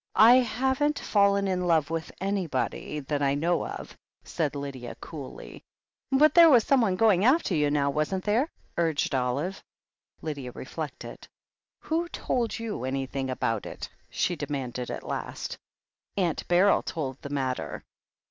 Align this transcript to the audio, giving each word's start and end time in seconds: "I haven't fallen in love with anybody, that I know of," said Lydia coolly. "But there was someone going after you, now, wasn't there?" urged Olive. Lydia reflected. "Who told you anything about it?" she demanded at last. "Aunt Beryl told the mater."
"I 0.15 0.37
haven't 0.37 0.97
fallen 0.97 1.47
in 1.47 1.67
love 1.67 1.91
with 1.91 2.11
anybody, 2.19 3.01
that 3.01 3.21
I 3.21 3.35
know 3.35 3.67
of," 3.67 3.95
said 4.23 4.55
Lydia 4.55 4.95
coolly. 4.95 5.63
"But 6.11 6.33
there 6.33 6.49
was 6.49 6.63
someone 6.63 6.95
going 6.95 7.23
after 7.23 7.53
you, 7.53 7.69
now, 7.69 7.91
wasn't 7.91 8.23
there?" 8.23 8.49
urged 8.79 9.13
Olive. 9.13 9.63
Lydia 10.23 10.53
reflected. 10.53 11.27
"Who 11.81 12.09
told 12.09 12.57
you 12.57 12.83
anything 12.83 13.29
about 13.29 13.67
it?" 13.67 13.87
she 14.09 14.35
demanded 14.35 14.89
at 14.89 15.03
last. 15.03 15.59
"Aunt 16.17 16.47
Beryl 16.47 16.81
told 16.81 17.21
the 17.21 17.29
mater." 17.29 17.83